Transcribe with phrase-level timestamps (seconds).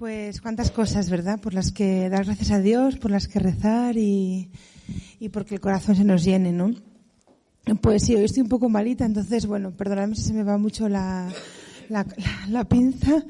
[0.00, 1.38] Pues cuántas cosas, ¿verdad?
[1.38, 4.48] Por las que dar gracias a Dios, por las que rezar y,
[5.18, 6.70] y porque el corazón se nos llene, ¿no?
[7.82, 10.88] Pues sí, hoy estoy un poco malita, entonces, bueno, perdonadme si se me va mucho
[10.88, 11.30] la,
[11.90, 12.06] la,
[12.48, 13.22] la, pinza.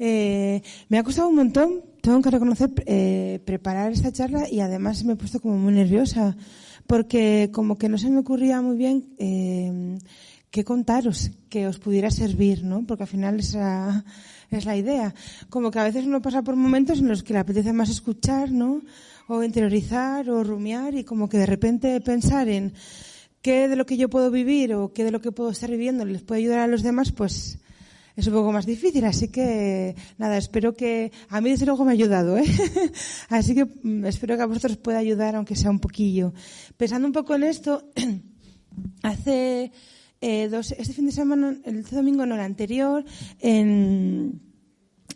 [0.00, 5.04] Eh, me ha costado un montón, tengo que reconocer, eh, preparar esta charla y además
[5.04, 6.36] me he puesto como muy nerviosa
[6.88, 9.96] porque como que no se me ocurría muy bien eh,
[10.50, 12.84] qué contaros que os pudiera servir, ¿no?
[12.84, 14.04] Porque al final esa
[14.50, 15.14] es la idea.
[15.48, 18.50] Como que a veces uno pasa por momentos en los que le apetece más escuchar,
[18.50, 18.82] ¿no?
[19.28, 22.72] O interiorizar o rumiar y como que de repente pensar en
[23.42, 26.04] qué de lo que yo puedo vivir o qué de lo que puedo estar viviendo
[26.04, 27.58] les puede ayudar a los demás, pues
[28.16, 29.04] es un poco más difícil.
[29.04, 32.44] Así que, nada, espero que, a mí desde luego me ha ayudado, ¿eh?
[33.28, 36.32] Así que mm, espero que a vosotros pueda ayudar, aunque sea un poquillo.
[36.76, 37.88] Pensando un poco en esto,
[39.02, 39.72] hace,
[40.20, 43.04] eh, este fin de semana, el domingo no, el anterior,
[43.38, 44.40] en,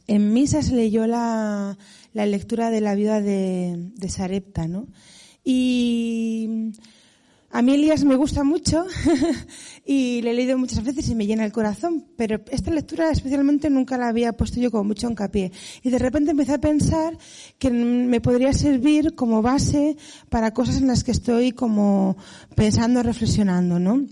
[0.06, 1.76] en misa se leyó la,
[2.12, 4.88] lectura de la vida de, de Sarepta, ¿no?
[5.44, 6.72] Y
[7.54, 8.84] a mí Elías me gusta mucho
[9.86, 13.70] y le he leído muchas veces y me llena el corazón, pero esta lectura especialmente
[13.70, 15.52] nunca la había puesto yo con mucho hincapié.
[15.82, 17.16] Y de repente empecé a pensar
[17.58, 19.96] que me podría servir como base
[20.30, 22.16] para cosas en las que estoy como
[22.56, 24.04] pensando, reflexionando, ¿no?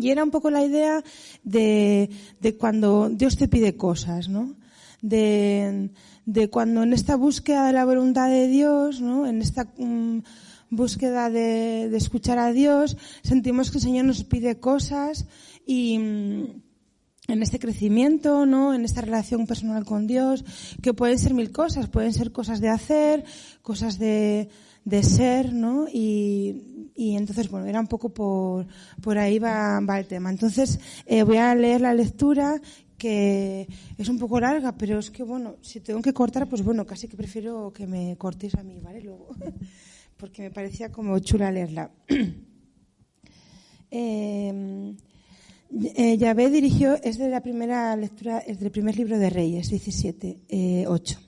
[0.00, 1.02] Y era un poco la idea
[1.42, 2.10] de,
[2.40, 4.56] de cuando Dios te pide cosas, ¿no?
[5.00, 5.90] De,
[6.26, 9.26] de, cuando en esta búsqueda de la voluntad de Dios, ¿no?
[9.26, 10.22] En esta um,
[10.70, 15.26] búsqueda de, de, escuchar a Dios, sentimos que el Señor nos pide cosas
[15.66, 16.62] y um,
[17.28, 18.74] en este crecimiento, ¿no?
[18.74, 20.44] En esta relación personal con Dios,
[20.82, 23.24] que pueden ser mil cosas, pueden ser cosas de hacer,
[23.62, 24.48] cosas de,
[24.84, 25.86] de ser, ¿no?
[25.92, 28.66] Y, y entonces, bueno, era un poco por,
[29.00, 30.30] por ahí va, va el tema.
[30.30, 32.60] Entonces, eh, voy a leer la lectura
[33.02, 33.66] que
[33.98, 37.08] es un poco larga, pero es que, bueno, si tengo que cortar, pues bueno, casi
[37.08, 39.00] que prefiero que me cortéis a mí, ¿vale?
[39.00, 39.34] Luego,
[40.16, 41.90] porque me parecía como chula leerla.
[43.90, 44.94] eh,
[45.96, 50.42] eh, Yahvé dirigió, es de la primera lectura, es del primer libro de Reyes, 17,
[50.48, 51.18] eh, 8.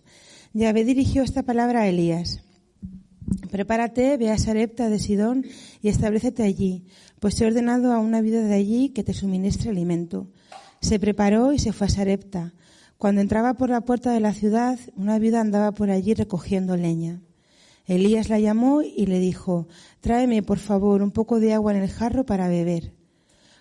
[0.52, 2.43] Yahvé dirigió esta palabra a Elías.
[3.50, 5.44] Prepárate, ve a Sarepta de Sidón
[5.80, 6.84] y establecete allí,
[7.20, 10.28] pues he ordenado a una vida de allí que te suministre alimento.
[10.80, 12.54] Se preparó y se fue a Sarepta.
[12.98, 17.22] Cuando entraba por la puerta de la ciudad, una viuda andaba por allí recogiendo leña.
[17.86, 19.68] Elías la llamó y le dijo,
[20.00, 22.94] tráeme, por favor, un poco de agua en el jarro para beber.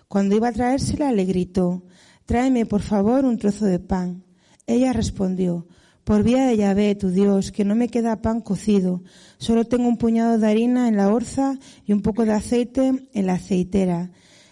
[0.08, 1.84] Cuando iba a traérsela, le gritó,
[2.24, 4.24] tráeme, por favor, un trozo de pan.
[4.66, 5.66] Ella respondió,
[6.04, 9.02] por vía de Yahvé, tu Dios, que no me queda pan cocido,
[9.38, 13.26] solo tengo un puñado de harina en la orza y un poco de aceite en
[13.26, 14.10] la aceitera.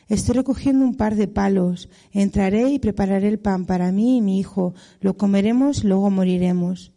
[0.09, 1.89] Estoy recogiendo un par de palos.
[2.11, 4.75] Entraré y prepararé el pan para mí y mi hijo.
[5.01, 6.93] Lo comeremos, luego moriremos.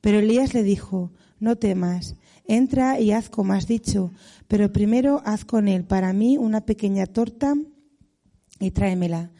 [0.00, 2.16] Pero Elías le dijo, no temas,
[2.46, 4.12] entra y haz como has dicho,
[4.48, 7.54] pero primero haz con él para mí una pequeña torta
[8.58, 9.30] y tráemela.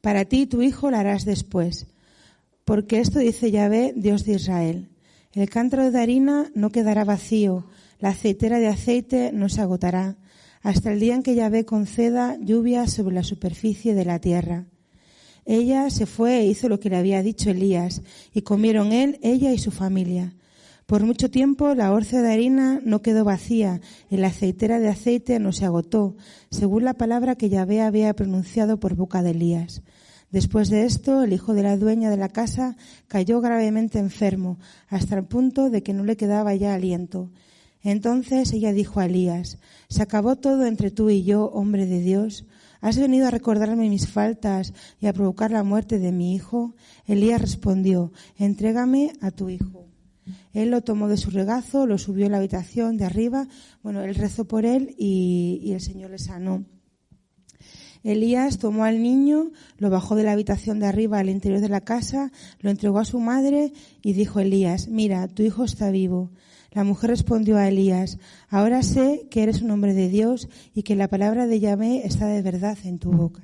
[0.00, 1.93] Para ti y tu hijo la harás después.
[2.64, 4.88] Porque esto dice Yahvé, Dios de Israel.
[5.32, 7.66] El cántaro de harina no quedará vacío,
[7.98, 10.16] la aceitera de aceite no se agotará,
[10.62, 14.66] hasta el día en que Yahvé conceda lluvia sobre la superficie de la tierra.
[15.44, 18.00] Ella se fue e hizo lo que le había dicho Elías,
[18.32, 20.34] y comieron él, ella y su familia.
[20.86, 25.38] Por mucho tiempo la orza de harina no quedó vacía y la aceitera de aceite
[25.38, 26.16] no se agotó,
[26.50, 29.82] según la palabra que Yahvé había pronunciado por boca de Elías.
[30.34, 32.76] Después de esto, el hijo de la dueña de la casa
[33.06, 34.58] cayó gravemente enfermo,
[34.88, 37.30] hasta el punto de que no le quedaba ya aliento.
[37.84, 39.58] Entonces ella dijo a Elías,
[39.88, 42.46] ¿se acabó todo entre tú y yo, hombre de Dios?
[42.80, 46.74] ¿Has venido a recordarme mis faltas y a provocar la muerte de mi hijo?
[47.06, 49.86] Elías respondió, entrégame a tu hijo.
[50.52, 53.46] Él lo tomó de su regazo, lo subió a la habitación de arriba.
[53.84, 56.64] Bueno, él rezó por él y, y el Señor le sanó.
[58.04, 61.80] Elías tomó al niño, lo bajó de la habitación de arriba al interior de la
[61.80, 62.30] casa,
[62.60, 63.72] lo entregó a su madre
[64.02, 66.30] y dijo Elías, mira, tu hijo está vivo.
[66.70, 68.18] La mujer respondió a Elías,
[68.50, 72.26] ahora sé que eres un hombre de Dios y que la palabra de Yahvé está
[72.26, 73.42] de verdad en tu boca.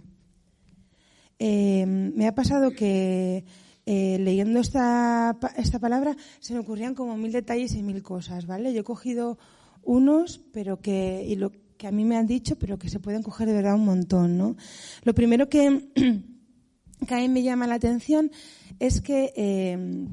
[1.39, 3.45] Eh, me ha pasado que
[3.87, 8.75] eh, leyendo esta, esta palabra se me ocurrían como mil detalles y mil cosas, ¿vale?
[8.75, 9.39] Yo he cogido
[9.83, 13.23] unos, pero que, y lo que a mí me han dicho, pero que se pueden
[13.23, 14.55] coger de verdad un montón, ¿no?
[15.03, 15.89] Lo primero que,
[17.09, 18.31] a mí me llama la atención
[18.79, 20.07] es que eh,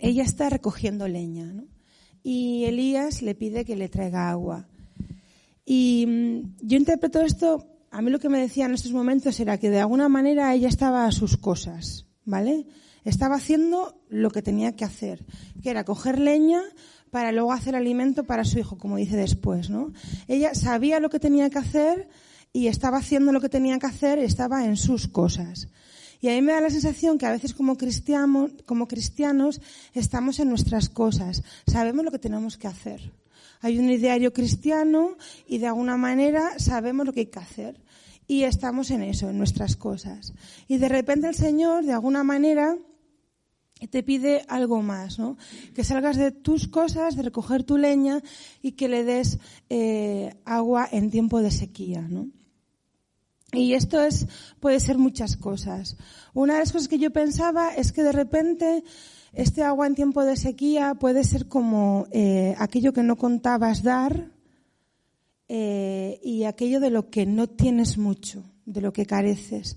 [0.00, 1.64] ella está recogiendo leña, ¿no?
[2.22, 4.68] Y Elías le pide que le traiga agua.
[5.64, 9.56] Y mm, yo interpreto esto, a mí lo que me decía en estos momentos era
[9.56, 12.66] que de alguna manera ella estaba a sus cosas, ¿vale?
[13.02, 15.24] Estaba haciendo lo que tenía que hacer,
[15.62, 16.60] que era coger leña
[17.12, 19.92] para luego hacer alimento para su hijo, como dice después, ¿no?
[20.28, 22.08] Ella sabía lo que tenía que hacer
[22.54, 25.68] y estaba haciendo lo que tenía que hacer, estaba en sus cosas.
[26.22, 29.60] Y a mí me da la sensación que a veces como cristianos, como cristianos
[29.92, 33.12] estamos en nuestras cosas, sabemos lo que tenemos que hacer.
[33.60, 37.78] Hay un ideario cristiano y de alguna manera sabemos lo que hay que hacer.
[38.26, 40.32] Y estamos en eso, en nuestras cosas.
[40.66, 42.78] Y de repente el Señor, de alguna manera,
[43.88, 45.36] te pide algo más, ¿no?
[45.74, 48.22] Que salgas de tus cosas, de recoger tu leña
[48.60, 49.38] y que le des
[49.70, 52.28] eh, agua en tiempo de sequía, ¿no?
[53.52, 54.26] Y esto es,
[54.60, 55.96] puede ser muchas cosas.
[56.32, 58.82] Una de las cosas que yo pensaba es que de repente
[59.34, 64.30] este agua en tiempo de sequía puede ser como eh, aquello que no contabas dar
[65.48, 69.76] eh, y aquello de lo que no tienes mucho, de lo que careces.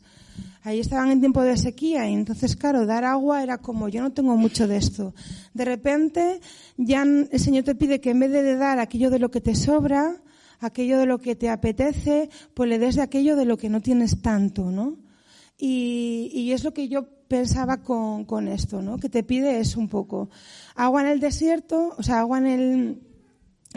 [0.65, 4.11] Ahí estaban en tiempo de sequía y entonces, claro, dar agua era como, yo no
[4.13, 5.13] tengo mucho de esto.
[5.53, 6.41] De repente,
[6.75, 9.53] ya el Señor te pide que en vez de dar aquello de lo que te
[9.53, 10.23] sobra,
[10.59, 13.79] aquello de lo que te apetece, pues le des de aquello de lo que no
[13.79, 14.97] tienes tanto, ¿no?
[15.55, 18.97] Y, y es lo que yo pensaba con, con esto, ¿no?
[18.97, 20.31] Que te pide es un poco
[20.73, 23.01] agua en el desierto, o sea, agua en el,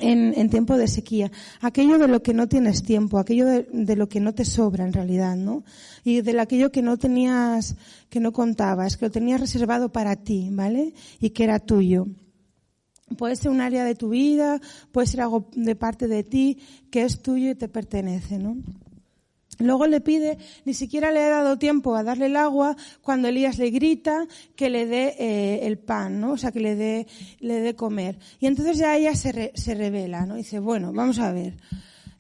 [0.01, 1.31] en, tiempo de sequía.
[1.61, 4.85] Aquello de lo que no tienes tiempo, aquello de, de, lo que no te sobra
[4.85, 5.65] en realidad, ¿no?
[6.05, 7.77] Y de aquello que no tenías,
[8.09, 10.95] que no contabas, que lo tenías reservado para ti, ¿vale?
[11.21, 12.07] Y que era tuyo.
[13.17, 14.61] Puede ser un área de tu vida,
[14.93, 16.59] puede ser algo de parte de ti
[16.91, 18.57] que es tuyo y te pertenece, ¿no?
[19.59, 23.59] Luego le pide, ni siquiera le ha dado tiempo a darle el agua cuando Elías
[23.59, 26.33] le grita que le dé eh, el pan, ¿no?
[26.33, 27.07] O sea, que le dé,
[27.41, 28.19] le dé comer.
[28.39, 30.37] Y entonces ya ella se, re, se revela, ¿no?
[30.37, 31.57] dice, bueno, vamos a ver.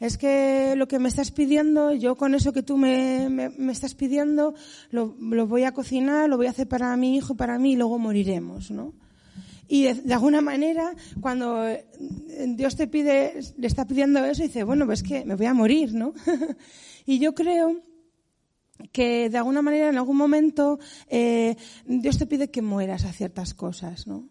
[0.00, 3.94] Es que lo que me estás pidiendo, yo con eso que tú me, me, estás
[3.94, 4.55] pidiendo,
[4.90, 7.76] lo, lo, voy a cocinar, lo voy a hacer para mi hijo, para mí, y
[7.76, 8.94] luego moriremos, ¿no?
[9.69, 11.67] Y de, alguna manera, cuando
[12.47, 15.94] Dios te pide, le está pidiendo eso, dice, bueno, pues que me voy a morir,
[15.94, 16.15] ¿no?
[17.06, 17.82] Y yo creo
[18.93, 20.79] que de alguna manera, en algún momento,
[21.09, 21.56] eh,
[21.87, 24.29] Dios te pide que mueras a ciertas cosas, ¿no?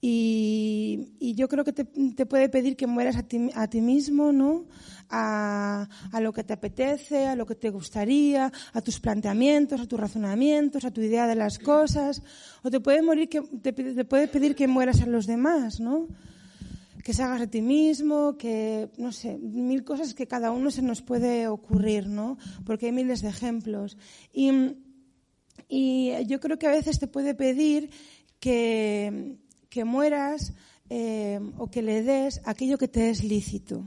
[0.00, 3.80] Y, y yo creo que te, te, puede pedir que mueras a ti, a ti
[3.80, 4.66] mismo, ¿no?
[5.10, 9.86] A, a, lo que te apetece, a lo que te gustaría, a tus planteamientos, a
[9.86, 12.22] tus razonamientos, a tu idea de las cosas.
[12.62, 16.06] O te puede morir que, te, te puede pedir que mueras a los demás, ¿no?
[17.02, 21.00] que salgas de ti mismo, que, no sé, mil cosas que cada uno se nos
[21.00, 22.36] puede ocurrir, ¿no?
[22.66, 23.96] Porque hay miles de ejemplos.
[24.30, 24.50] Y,
[25.68, 27.88] y yo creo que a veces te puede pedir
[28.40, 29.38] que,
[29.78, 30.54] que mueras
[30.90, 33.86] eh, o que le des aquello que te es lícito.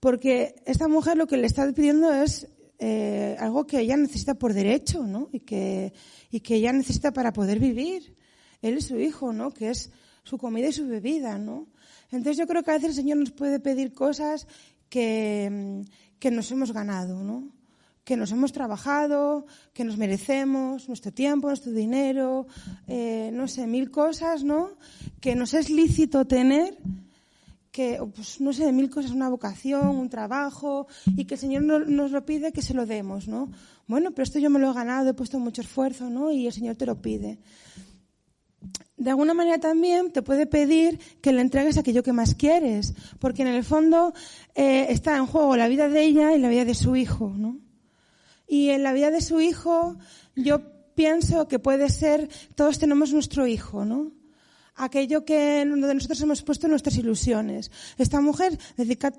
[0.00, 2.48] Porque esta mujer lo que le está pidiendo es
[2.80, 5.28] eh, algo que ella necesita por derecho, ¿no?
[5.30, 5.92] Y que,
[6.32, 8.16] y que ella necesita para poder vivir.
[8.60, 9.52] Él es su hijo, ¿no?
[9.52, 9.92] Que es
[10.24, 11.68] su comida y su bebida, ¿no?
[12.10, 14.48] Entonces yo creo que a veces el Señor nos puede pedir cosas
[14.88, 15.84] que,
[16.18, 17.52] que nos hemos ganado, ¿no?
[18.06, 22.46] Que nos hemos trabajado, que nos merecemos, nuestro tiempo, nuestro dinero,
[22.86, 24.78] eh, no sé, mil cosas, ¿no?
[25.20, 26.78] Que nos es lícito tener,
[27.72, 30.86] que, pues, no sé, mil cosas, una vocación, un trabajo,
[31.16, 33.50] y que el Señor no, nos lo pide que se lo demos, ¿no?
[33.88, 36.30] Bueno, pero esto yo me lo he ganado, he puesto mucho esfuerzo, ¿no?
[36.30, 37.40] Y el Señor te lo pide
[38.96, 43.42] de alguna manera también te puede pedir que le entregues aquello que más quieres, porque
[43.42, 44.14] en el fondo
[44.54, 47.65] eh, está en juego la vida de ella y la vida de su hijo, ¿no?
[48.46, 49.96] Y en la vida de su hijo
[50.34, 50.60] yo
[50.94, 54.12] pienso que puede ser, todos tenemos nuestro hijo, ¿no?
[54.76, 57.70] aquello que donde nosotros hemos puesto nuestras ilusiones.
[57.98, 58.58] Esta mujer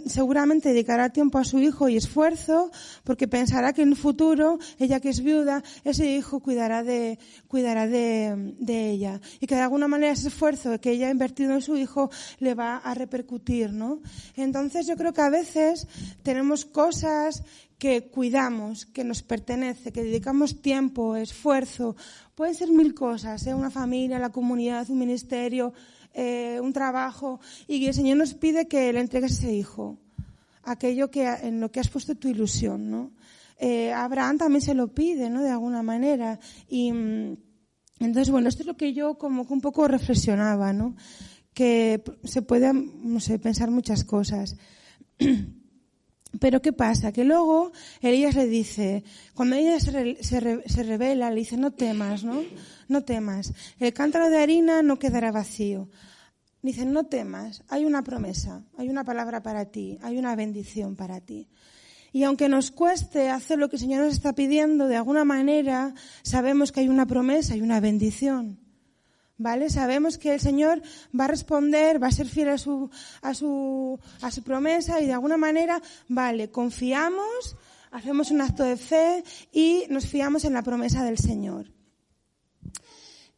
[0.06, 2.72] seguramente dedicará tiempo a su hijo y esfuerzo
[3.04, 7.18] porque pensará que en un futuro, ella que es viuda, ese hijo cuidará de,
[7.48, 9.20] cuidará de, de ella.
[9.40, 12.54] Y que de alguna manera ese esfuerzo que ella ha invertido en su hijo le
[12.54, 14.02] va a repercutir, ¿no?
[14.36, 15.88] Entonces yo creo que a veces
[16.24, 17.44] tenemos cosas
[17.78, 21.96] que cuidamos, que nos pertenece, que dedicamos tiempo, esfuerzo,
[22.36, 23.54] pueden ser mil cosas, ¿eh?
[23.54, 25.74] una familia, la comunidad, un ministerio,
[26.14, 30.00] eh, un trabajo, y el Señor nos pide que le entregues ese hijo,
[30.64, 33.12] aquello que, en lo que has puesto tu ilusión, ¿no?
[33.60, 35.42] Eh, Abraham también se lo pide, ¿no?
[35.42, 36.40] De alguna manera.
[36.68, 37.38] Y mm,
[38.00, 40.96] entonces, bueno, esto es lo que yo como que un poco reflexionaba, ¿no?
[41.54, 44.58] Que se puede, no sé, pensar muchas cosas.
[46.40, 47.12] Pero ¿qué pasa?
[47.12, 49.04] Que luego Elías le dice,
[49.34, 52.44] cuando ella se, se, re, se, revela, le dice, no temas, ¿no?
[52.88, 53.54] No temas.
[53.80, 55.90] El cántaro de harina no quedará vacío.
[56.62, 61.22] Dice, no temas, hay una promesa, hay una palabra para ti, hay una bendición para
[61.22, 61.48] ti.
[62.12, 65.94] Y aunque nos cueste hacer lo que el Señor nos está pidiendo, de alguna manera
[66.24, 68.67] sabemos que hay una promesa y una bendición.
[69.40, 69.70] ¿Vale?
[69.70, 70.82] Sabemos que el Señor
[71.18, 72.90] va a responder, va a ser fiel a su,
[73.22, 77.56] a su, a su promesa y de alguna manera, vale, confiamos,
[77.92, 81.72] hacemos un acto de fe y nos fiamos en la promesa del Señor.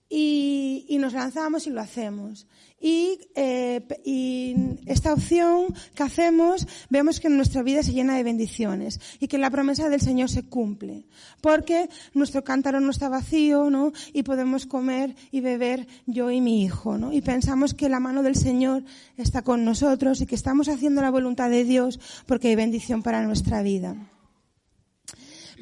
[0.08, 2.48] Y, y nos lanzamos y lo hacemos.
[2.82, 4.56] Y, eh, y,
[4.86, 9.50] esta opción que hacemos, vemos que nuestra vida se llena de bendiciones y que la
[9.50, 11.06] promesa del Señor se cumple.
[11.42, 13.92] Porque nuestro cántaro no está vacío, ¿no?
[14.14, 17.12] Y podemos comer y beber yo y mi hijo, ¿no?
[17.12, 18.84] Y pensamos que la mano del Señor
[19.18, 23.24] está con nosotros y que estamos haciendo la voluntad de Dios porque hay bendición para
[23.24, 23.96] nuestra vida.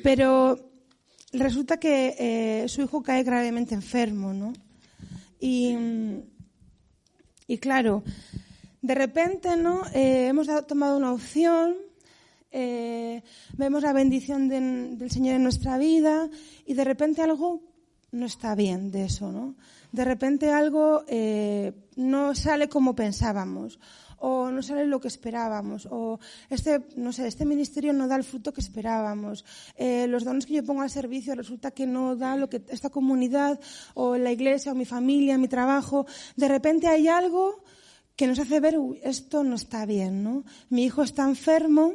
[0.03, 0.59] Pero
[1.33, 4.53] resulta que eh, su hijo cae gravemente enfermo, ¿no?
[5.39, 5.75] Y
[7.47, 8.03] y claro,
[8.81, 9.83] de repente, ¿no?
[9.93, 11.75] Eh, hemos tomado una opción,
[12.51, 13.23] eh,
[13.53, 14.59] vemos la bendición de,
[14.95, 16.29] del Señor en nuestra vida
[16.65, 17.61] y de repente algo
[18.11, 19.55] no está bien de eso, ¿no?
[19.91, 23.79] De repente algo eh, no sale como pensábamos
[24.17, 26.19] o no sale lo que esperábamos, o
[26.49, 29.45] este, no sé, este ministerio no da el fruto que esperábamos,
[29.75, 32.89] eh, los dones que yo pongo al servicio resulta que no da lo que esta
[32.89, 33.59] comunidad,
[33.93, 36.05] o la iglesia, o mi familia, mi trabajo,
[36.35, 37.63] de repente hay algo
[38.15, 40.43] que nos hace ver, esto no está bien, ¿no?
[40.69, 41.93] Mi hijo está enfermo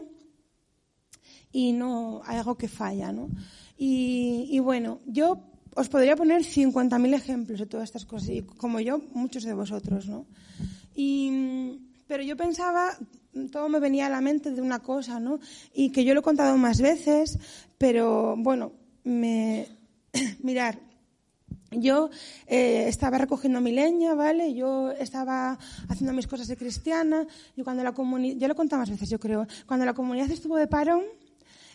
[1.50, 3.28] y no, hay algo que falla, ¿no?
[3.76, 5.38] Y, y bueno, yo
[5.74, 10.06] os podría poner 50.000 ejemplos de todas estas cosas, y como yo, muchos de vosotros,
[10.06, 10.26] ¿no?
[10.94, 12.94] Y, pero yo pensaba,
[13.50, 15.40] todo me venía a la mente de una cosa, ¿no?
[15.72, 17.38] Y que yo lo he contado más veces,
[17.78, 19.66] pero bueno, me,
[20.42, 20.78] mirar,
[21.70, 22.10] yo
[22.46, 24.52] eh, estaba recogiendo mi leña, ¿vale?
[24.52, 27.26] Yo estaba haciendo mis cosas de cristiana
[27.56, 30.30] y cuando la comunidad, yo lo he contado más veces, yo creo, cuando la comunidad
[30.30, 31.04] estuvo de parón,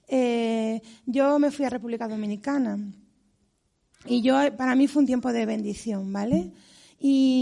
[0.07, 2.77] eh, yo me fui a República Dominicana
[4.05, 6.51] y yo, para mí fue un tiempo de bendición, ¿vale?
[6.99, 7.36] y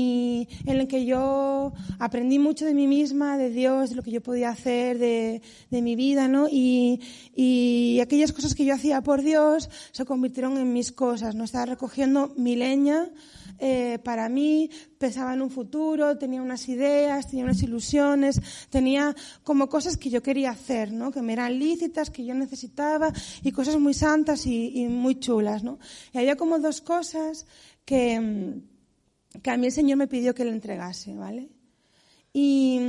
[0.66, 4.22] en el que yo aprendí mucho de mí misma, de Dios, de lo que yo
[4.22, 6.48] podía hacer, de, de mi vida, ¿no?
[6.50, 7.02] Y,
[7.36, 11.44] y, aquellas cosas que yo hacía por Dios se convirtieron en mis cosas, ¿no?
[11.44, 13.10] Estaba recogiendo mi leña
[13.60, 19.70] eh, para mí, pensaba en un futuro, tenía unas ideas, tenía unas ilusiones, tenía como
[19.70, 21.12] cosas que yo quería hacer, ¿no?
[21.12, 25.64] Que me eran lícitas, que yo necesitaba y cosas muy santas y, y muy chulas,
[25.64, 25.80] ¿no?
[26.12, 27.46] Y había como dos cosas
[27.86, 28.62] que
[29.42, 31.50] que a mí el Señor me pidió que le entregase, ¿vale?
[32.34, 32.80] Y,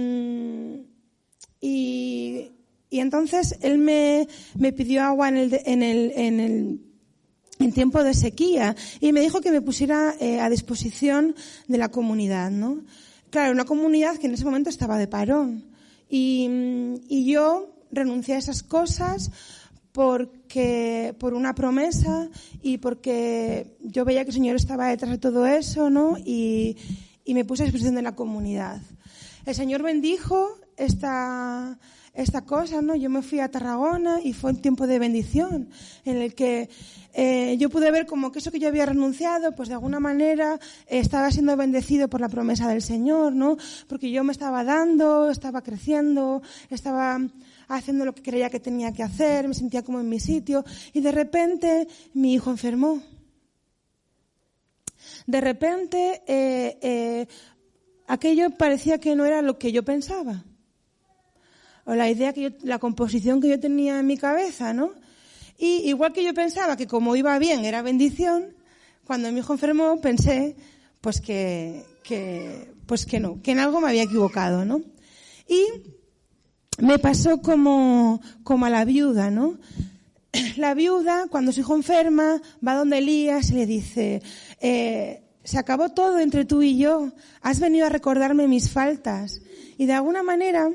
[1.60, 2.50] y,
[2.90, 4.26] y entonces Él me,
[4.58, 6.80] me pidió agua en el, en el, en el
[7.58, 11.34] en tiempo de sequía y me dijo que me pusiera eh, a disposición
[11.68, 12.82] de la comunidad, ¿no?
[13.30, 15.64] Claro, una comunidad que en ese momento estaba de parón
[16.08, 16.48] y,
[17.08, 19.30] y yo renuncié a esas cosas
[19.96, 22.28] porque por una promesa
[22.60, 26.18] y porque yo veía que el Señor estaba detrás de todo eso, ¿no?
[26.18, 26.76] Y,
[27.24, 28.82] y me puse a disposición de la comunidad.
[29.46, 31.78] El Señor bendijo esta,
[32.12, 32.94] esta cosa, ¿no?
[32.94, 35.70] Yo me fui a Tarragona y fue un tiempo de bendición
[36.04, 36.68] en el que
[37.14, 40.60] eh, yo pude ver como que eso que yo había renunciado, pues de alguna manera
[40.88, 43.56] eh, estaba siendo bendecido por la promesa del Señor, ¿no?
[43.88, 47.18] Porque yo me estaba dando, estaba creciendo, estaba
[47.68, 51.00] haciendo lo que creía que tenía que hacer, me sentía como en mi sitio y
[51.00, 53.02] de repente mi hijo enfermó.
[55.26, 57.26] De repente eh, eh,
[58.06, 60.44] aquello parecía que no era lo que yo pensaba.
[61.84, 64.92] O la idea que la composición que yo tenía en mi cabeza, ¿no?
[65.58, 68.54] Y igual que yo pensaba que como iba bien era bendición,
[69.04, 70.56] cuando mi hijo enfermó pensé,
[71.00, 74.82] pues que, que, pues que no, que en algo me había equivocado, ¿no?
[75.48, 75.64] Y
[76.78, 79.58] me pasó como, como a la viuda, ¿no?
[80.56, 84.22] La viuda, cuando su hijo enferma, va donde Elías y le dice,
[84.60, 89.40] eh, se acabó todo entre tú y yo, has venido a recordarme mis faltas.
[89.78, 90.70] Y de alguna manera,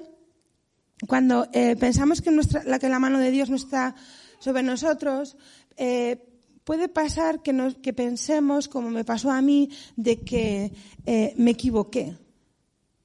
[1.08, 3.96] cuando eh, pensamos que, nuestra, la, que la mano de Dios no está
[4.40, 5.38] sobre nosotros,
[5.78, 6.28] eh,
[6.64, 10.72] puede pasar que, nos, que pensemos, como me pasó a mí, de que
[11.06, 12.18] eh, me equivoqué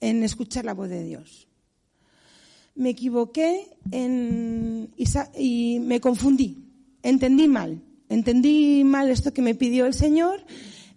[0.01, 1.46] en escuchar la voz de Dios.
[2.77, 4.91] Me equivoqué en,
[5.37, 6.59] y, me confundí,
[7.03, 10.45] entendí mal, entendí mal esto que me pidió el Señor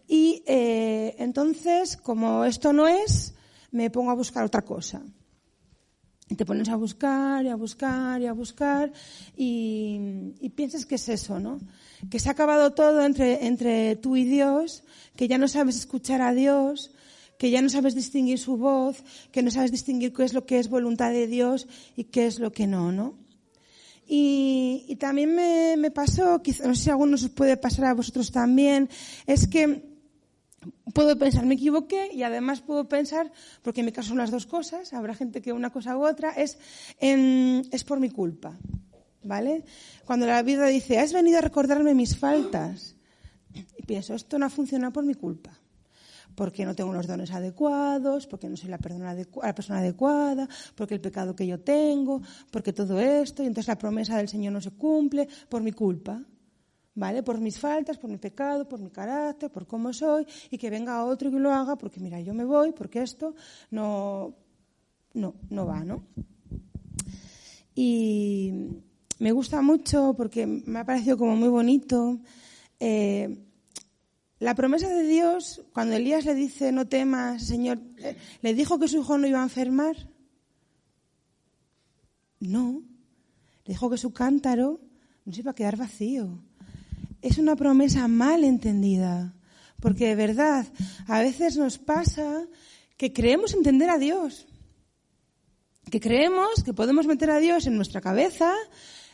[0.08, 3.34] y eh, entonces, como esto no es,
[3.72, 5.02] me pongo a buscar otra cosa.
[6.28, 8.92] Y te pones a buscar y a buscar y a buscar
[9.36, 11.60] y, piensas que es eso, ¿no?
[12.10, 14.84] Que se ha acabado todo entre tú y Dios,
[15.16, 16.92] que ya no sabes escuchar a Dios,
[17.40, 20.60] que ya no sabes distinguir su voz, que no sabes distinguir qué es lo que
[20.60, 23.18] es voluntad de Dios y qué es lo que no, ¿no?
[24.06, 27.86] Y, y también me, me pasó, quizás, no sé si a algunos os puede pasar
[27.86, 28.90] a vosotros también,
[29.26, 29.88] es que
[30.94, 33.32] puedo pensar, me equivoqué y además puedo pensar,
[33.62, 36.32] porque en mi caso son las dos cosas, habrá gente que una cosa u otra,
[36.32, 36.58] es,
[37.00, 38.58] en, es por mi culpa.
[39.24, 39.64] ¿Vale?
[40.06, 42.96] Cuando la vida dice, has venido a recordarme mis faltas,
[43.54, 45.59] y pienso, esto no ha funcionado por mi culpa.
[46.40, 51.36] Porque no tengo los dones adecuados, porque no soy la persona, adecuada, porque el pecado
[51.36, 55.28] que yo tengo, porque todo esto, y entonces la promesa del Señor no se cumple
[55.50, 56.24] por mi culpa.
[56.96, 57.24] ¿vale?
[57.24, 61.04] Por mis faltas, por mi pecado, por mi carácter, por cómo soy, y que venga
[61.04, 63.36] otro y lo haga, porque mira, yo me voy, porque esto
[63.72, 64.34] no,
[65.14, 66.04] no, no va, ¿no?
[67.76, 68.54] Y
[69.20, 72.20] me gusta mucho porque me ha parecido como muy bonito.
[72.80, 73.49] Eh,
[74.40, 77.80] la promesa de Dios, cuando Elías le dice, no temas, Señor,
[78.42, 79.96] ¿le dijo que su hijo no iba a enfermar?
[82.40, 82.82] No.
[83.66, 84.80] Le dijo que su cántaro
[85.26, 86.42] no se iba a quedar vacío
[87.22, 89.34] es una promesa mal entendida.
[89.80, 90.66] Porque de verdad,
[91.08, 92.46] a veces nos pasa
[92.98, 94.48] que creemos entender a Dios.
[95.90, 98.54] Que creemos que podemos meter a Dios en nuestra cabeza,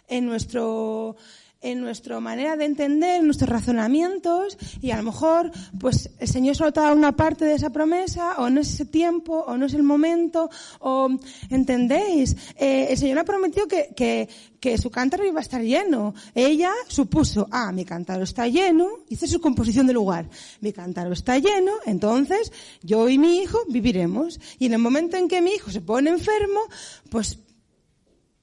[0.07, 1.15] en nuestro,
[1.65, 6.55] en nuestra manera de entender, en nuestros razonamientos, y a lo mejor, pues, el Señor
[6.55, 9.65] solo te da una parte de esa promesa, o no es ese tiempo, o no
[9.65, 10.49] es el momento,
[10.79, 11.09] o,
[11.49, 12.37] ¿entendéis?
[12.55, 16.13] Eh, el Señor ha prometido que, que, que su cántaro iba a estar lleno.
[16.35, 20.29] Ella supuso, ah, mi cántaro está lleno, hice su composición de lugar.
[20.61, 22.51] Mi cántaro está lleno, entonces
[22.83, 24.39] yo y mi hijo viviremos.
[24.59, 26.61] Y en el momento en que mi hijo se pone enfermo,
[27.09, 27.39] pues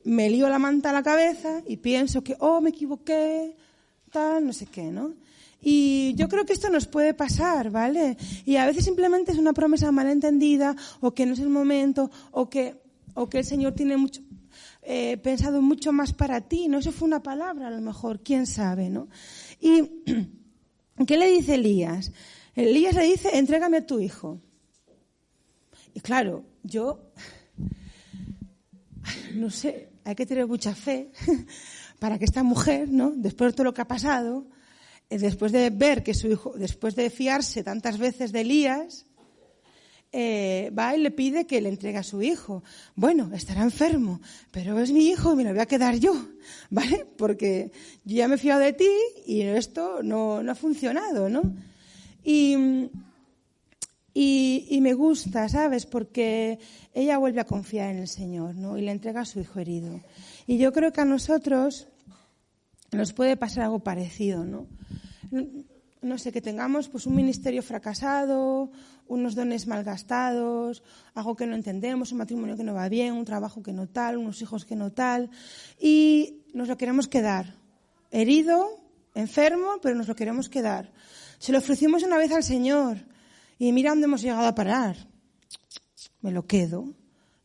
[0.05, 3.57] me lío la manta a la cabeza y pienso que, oh, me equivoqué,
[4.11, 5.15] tal, no sé qué, ¿no?
[5.61, 8.17] Y yo creo que esto nos puede pasar, ¿vale?
[8.45, 12.51] Y a veces simplemente es una promesa malentendida, o que no es el momento, o
[12.51, 12.83] que,
[13.15, 14.23] o que el Señor tiene mucho,
[14.83, 16.79] eh, pensado mucho más para ti, ¿no?
[16.79, 19.09] Eso fue una palabra, a lo mejor, quién sabe, ¿no?
[19.61, 20.03] Y,
[21.07, 22.11] ¿qué le dice Elías?
[22.57, 24.41] Elías le dice, entrégame a tu hijo.
[25.95, 27.13] Y claro, yo,
[29.35, 31.11] no sé, hay que tener mucha fe
[31.99, 33.13] para que esta mujer, ¿no?
[33.15, 34.47] Después de todo lo que ha pasado,
[35.11, 39.07] eh, después de ver que su hijo, después de fiarse tantas veces de Elías,
[40.15, 42.63] eh, va y le pide que le entregue a su hijo.
[42.95, 46.15] Bueno, estará enfermo, pero es mi hijo y me lo voy a quedar yo,
[46.71, 47.07] ¿vale?
[47.17, 47.73] Porque
[48.05, 48.91] yo ya me he fiado de ti
[49.27, 51.43] y esto no, no ha funcionado, ¿no?
[52.25, 52.91] Y,
[54.15, 55.87] y, me gusta, ¿sabes?
[55.87, 56.59] Porque
[56.93, 58.77] ella vuelve a confiar en el Señor, ¿no?
[58.77, 60.01] Y le entrega a su hijo herido.
[60.47, 61.89] Y yo creo que a nosotros
[62.91, 64.67] nos puede pasar algo parecido, ¿no?
[66.03, 68.71] No sé, que tengamos pues un ministerio fracasado,
[69.07, 70.83] unos dones malgastados,
[71.15, 74.19] algo que no entendemos, un matrimonio que no va bien, un trabajo que no tal,
[74.19, 75.31] unos hijos que no tal,
[75.81, 77.55] y nos lo queremos quedar.
[78.11, 78.79] Herido,
[79.15, 80.93] enfermo, pero nos lo queremos quedar.
[81.39, 82.99] Se lo ofrecimos una vez al Señor,
[83.63, 84.97] y mira dónde hemos llegado a parar.
[86.21, 86.95] Me lo quedo,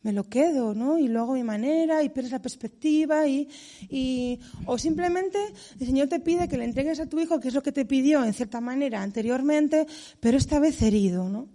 [0.02, 0.98] me lo quedo, ¿no?
[0.98, 5.38] Y luego mi manera, y pierdes la perspectiva, y, o simplemente
[5.78, 7.84] el Señor te pide que le entregues a tu hijo, que es lo que te
[7.84, 9.86] pidió en cierta manera anteriormente,
[10.18, 11.46] pero esta vez herido, ¿no?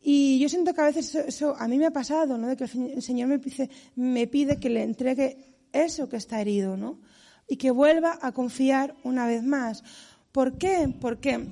[0.00, 2.46] Y yo siento que a veces eso, eso a mí me ha pasado, ¿no?
[2.46, 6.76] De que el Señor me pide, me pide que le entregue eso que está herido,
[6.76, 7.00] ¿no?
[7.48, 9.82] Y que vuelva a confiar una vez más.
[10.30, 10.94] ¿Por qué?
[11.00, 11.48] Porque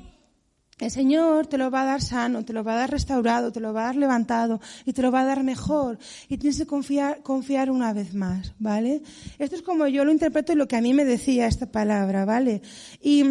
[0.80, 3.58] el Señor te lo va a dar sano, te lo va a dar restaurado, te
[3.58, 5.98] lo va a dar levantado y te lo va a dar mejor.
[6.28, 9.02] Y tienes que confiar, confiar una vez más, ¿vale?
[9.38, 12.24] Esto es como yo lo interpreto y lo que a mí me decía esta palabra,
[12.24, 12.62] ¿vale?
[13.00, 13.24] Y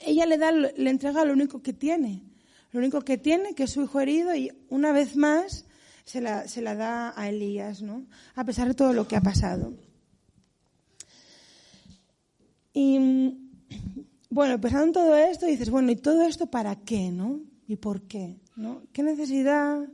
[0.00, 2.24] ella le da, le entrega lo único que tiene.
[2.72, 5.66] Lo único que tiene, que es su hijo herido, y una vez más
[6.04, 8.06] se la, se la da a Elías, ¿no?
[8.34, 9.74] A pesar de todo lo que ha pasado.
[12.72, 13.41] Y
[14.32, 17.40] bueno, pensando en todo esto, dices, bueno, ¿y todo esto para qué, no?
[17.68, 18.38] ¿Y por qué?
[18.94, 19.86] ¿Qué necesidad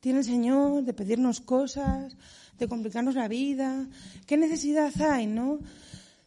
[0.00, 2.16] tiene el Señor de pedirnos cosas,
[2.58, 3.86] de complicarnos la vida?
[4.26, 5.58] ¿Qué necesidad hay, no?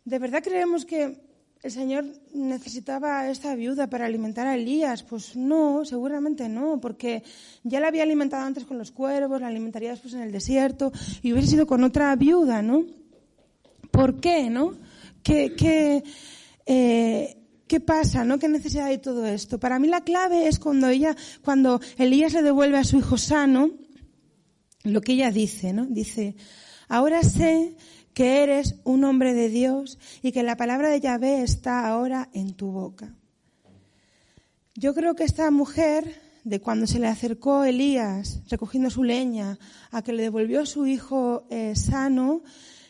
[0.03, 1.19] ¿De verdad creemos que
[1.63, 5.01] el Señor necesitaba esta viuda para alimentar a Elías?
[5.01, 7.23] Pues no, seguramente no, porque
[7.63, 10.91] ya la había alimentado antes con los cuervos, la alimentaría después en el desierto
[11.23, 12.85] y hubiese sido con otra viuda, ¿no?
[13.89, 14.73] ¿Por qué, no?
[15.23, 16.03] ¿Qué, qué,
[16.67, 18.23] eh, ¿Qué pasa?
[18.23, 18.37] ¿No?
[18.37, 19.59] ¿Qué necesidad hay todo esto?
[19.59, 23.71] Para mí la clave es cuando ella, cuando Elías le devuelve a su hijo sano,
[24.83, 25.85] lo que ella dice, ¿no?
[25.87, 26.35] Dice,
[26.87, 27.75] ahora sé
[28.13, 32.53] que eres un hombre de Dios y que la palabra de Yahvé está ahora en
[32.53, 33.15] tu boca.
[34.75, 39.57] Yo creo que esta mujer, de cuando se le acercó Elías recogiendo su leña,
[39.89, 42.43] a que le devolvió a su hijo eh, sano,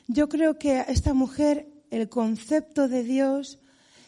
[0.07, 3.59] yo creo que esta mujer, el concepto de Dios,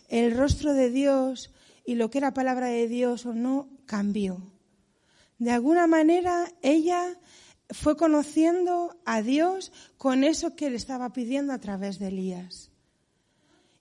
[0.07, 1.51] el rostro de Dios
[1.85, 4.41] y lo que era palabra de Dios o no cambió.
[5.39, 7.17] De alguna manera ella
[7.69, 12.71] fue conociendo a Dios con eso que le estaba pidiendo a través de Elías.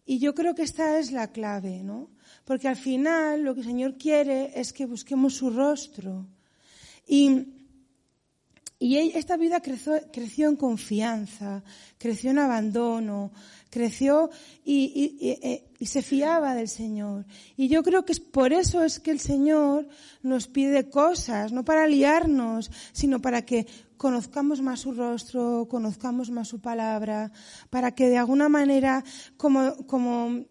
[0.05, 2.11] Y yo creo que esta es la clave, ¿no?
[2.45, 6.27] Porque al final lo que el Señor quiere es que busquemos su rostro.
[7.09, 7.56] Y,
[8.79, 11.63] y esta vida creció, creció en confianza,
[11.97, 13.33] creció en abandono,
[13.71, 14.29] creció
[14.65, 17.25] y, y, se fiaba del Señor.
[17.57, 19.89] Y yo creo que es por eso es que el Señor
[20.23, 26.49] nos pide cosas, no para liarnos, sino para que conozcamos más su rostro, conozcamos más
[26.49, 27.33] su palabra,
[27.71, 29.05] para que de alguna manera,
[29.39, 30.45] como, como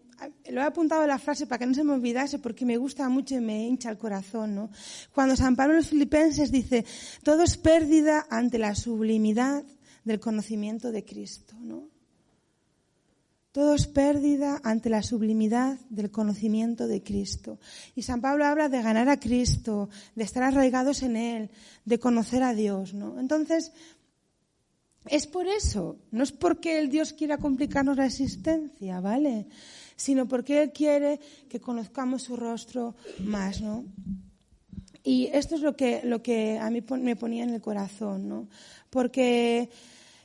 [0.50, 3.08] lo he apuntado en la frase para que no se me olvidase porque me gusta
[3.08, 4.70] mucho y me hincha el corazón, ¿no?
[5.12, 6.84] Cuando San Pablo los Filipenses dice,
[7.22, 9.64] todo es pérdida ante la sublimidad
[10.04, 11.88] del conocimiento de Cristo, ¿no?
[13.52, 17.58] Todo es pérdida ante la sublimidad del conocimiento de Cristo.
[17.94, 21.50] Y San Pablo habla de ganar a Cristo, de estar arraigados en Él,
[21.86, 23.18] de conocer a Dios, ¿no?
[23.18, 23.72] Entonces,
[25.06, 29.46] es por eso, no es porque el Dios quiera complicarnos la existencia, ¿vale?
[29.96, 33.84] Sino porque Él quiere que conozcamos su rostro más, ¿no?
[35.02, 38.48] Y esto es lo que, lo que a mí me ponía en el corazón, ¿no?
[38.90, 39.70] Porque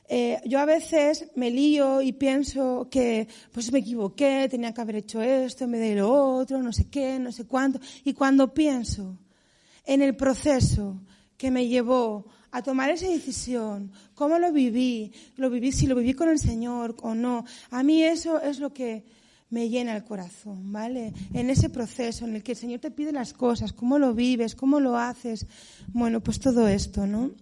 [0.08, 4.96] eh, yo a veces me lío y pienso que pues me equivoqué, tenía que haber
[4.96, 7.80] hecho esto, me de lo otro, no sé qué, no sé cuánto.
[8.04, 9.16] Y cuando pienso
[9.86, 11.00] en el proceso
[11.36, 16.12] que me llevó a tomar esa decisión, cómo lo viví, lo viví, si lo viví
[16.12, 19.04] con el Señor o no, a mí eso es lo que
[19.52, 21.12] me llena el corazón, ¿vale?
[21.34, 24.54] En ese proceso en el que el Señor te pide las cosas, cómo lo vives,
[24.54, 25.46] cómo lo haces,
[25.88, 27.32] bueno, pues todo esto, ¿no?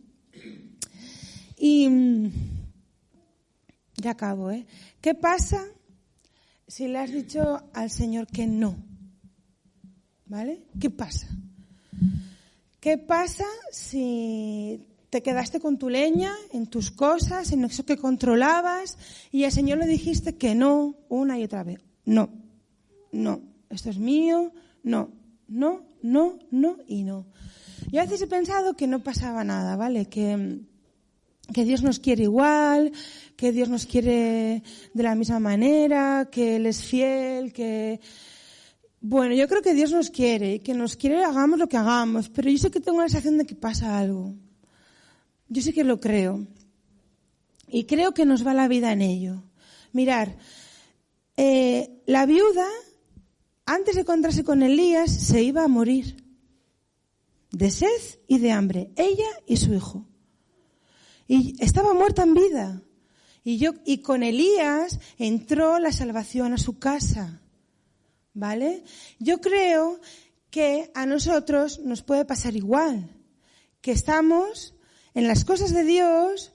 [1.56, 2.32] Y mm,
[3.98, 4.66] ya acabo, ¿eh?
[5.00, 5.64] ¿Qué pasa
[6.66, 8.74] si le has dicho al Señor que no?
[10.26, 10.64] ¿Vale?
[10.80, 11.28] ¿Qué pasa?
[12.80, 18.98] ¿Qué pasa si te quedaste con tu leña, en tus cosas, en eso que controlabas,
[19.30, 21.78] y al Señor le dijiste que no una y otra vez?
[22.10, 22.28] No,
[23.12, 25.12] no, esto es mío, no,
[25.46, 27.28] no, no, no y no.
[27.92, 30.06] Yo a veces he pensado que no pasaba nada, ¿vale?
[30.06, 30.66] Que mm,
[31.52, 32.90] que Dios nos quiere igual,
[33.36, 38.00] que Dios nos quiere de la misma manera, que Él es fiel, que...
[39.00, 42.50] Bueno, yo creo que Dios nos quiere, que nos quiere hagamos lo que hagamos, pero
[42.50, 44.34] yo sé que tengo la sensación de que pasa algo.
[45.48, 46.44] Yo sé que lo creo.
[47.68, 49.44] Y creo que nos va la vida en ello.
[49.92, 50.36] Mirar,
[51.42, 52.68] eh, la viuda,
[53.64, 56.22] antes de encontrarse con Elías, se iba a morir.
[57.50, 57.88] De sed
[58.28, 58.90] y de hambre.
[58.94, 60.06] Ella y su hijo.
[61.26, 62.82] Y estaba muerta en vida.
[63.42, 67.40] Y yo, y con Elías entró la salvación a su casa.
[68.34, 68.84] ¿Vale?
[69.18, 69.98] Yo creo
[70.50, 73.16] que a nosotros nos puede pasar igual.
[73.80, 74.74] Que estamos
[75.14, 76.52] en las cosas de Dios,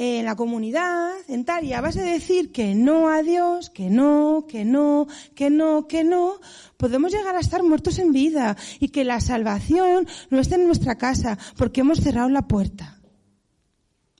[0.00, 3.90] en la comunidad, en tal, y a base de decir que no a Dios, que
[3.90, 6.40] no, que no, que no, que no,
[6.76, 10.96] podemos llegar a estar muertos en vida y que la salvación no esté en nuestra
[10.98, 13.00] casa porque hemos cerrado la puerta.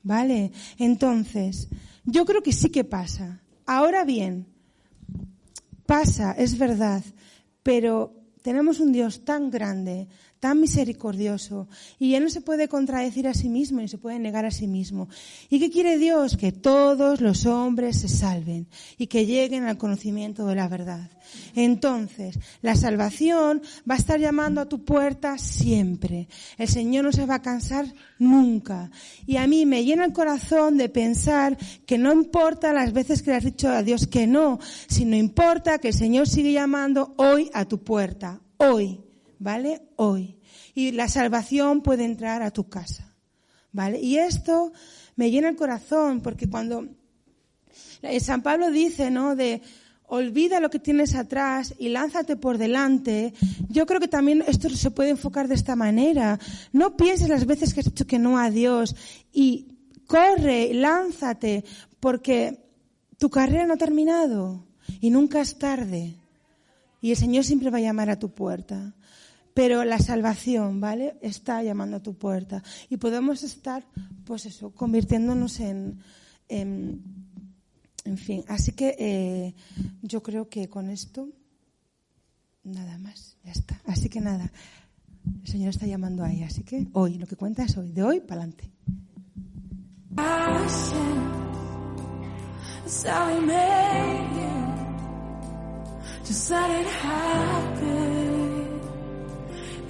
[0.03, 0.51] ¿Vale?
[0.79, 1.69] Entonces,
[2.05, 3.41] yo creo que sí que pasa.
[3.65, 4.49] Ahora bien,
[5.87, 7.05] pasa, es verdad,
[7.63, 10.09] pero tenemos un Dios tan grande,
[10.41, 11.69] tan misericordioso.
[11.99, 14.67] Y Él no se puede contradecir a sí mismo, ni se puede negar a sí
[14.67, 15.09] mismo.
[15.49, 16.37] ¿Y qué quiere Dios?
[16.37, 21.11] Que todos los hombres se salven y que lleguen al conocimiento de la verdad.
[21.55, 26.29] Entonces, la salvación va a estar llamando a tu puerta siempre.
[26.57, 28.91] El Señor no se va a cansar nunca.
[29.27, 33.31] Y a mí me llena el corazón de pensar que no importa las veces que
[33.31, 37.51] le has dicho a Dios que no, sino importa que el Señor sigue llamando hoy
[37.53, 38.41] a tu puerta.
[38.57, 39.08] Hoy.
[39.39, 39.83] ¿Vale?
[39.97, 40.39] Hoy.
[40.75, 43.15] Y la salvación puede entrar a tu casa.
[43.73, 44.01] ¿Vale?
[44.01, 44.73] Y esto
[45.17, 46.89] me llena el corazón porque cuando
[48.21, 49.37] San Pablo dice, ¿no?
[49.37, 49.63] De,
[50.09, 53.35] olvida lo que tienes atrás y lánzate por delante.
[53.69, 56.39] Yo creo que también esto se puede enfocar de esta manera.
[56.73, 58.97] No pienses las veces que has dicho que no a Dios
[59.33, 59.69] y
[60.07, 61.65] corre, lánzate,
[62.01, 62.65] porque
[63.19, 64.65] tu carrera no ha terminado
[65.01, 66.15] y nunca es tarde.
[67.01, 68.95] Y el Señor siempre va a llamar a tu puerta.
[69.59, 71.19] Pero la salvación, ¿vale?
[71.21, 72.63] Está llamando a tu puerta.
[72.89, 73.85] Y podemos estar,
[74.25, 75.99] pues eso, convirtiéndonos en,
[76.49, 77.03] en
[78.05, 79.55] en fin, así que eh,
[80.01, 81.29] yo creo que con esto
[82.63, 83.83] nada más, ya está.
[83.85, 84.53] Así que nada,
[85.43, 88.21] el Señor está llamando ahí, así que hoy, lo que cuenta es hoy, de hoy
[88.21, 88.71] para adelante.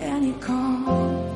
[0.00, 1.27] and you call.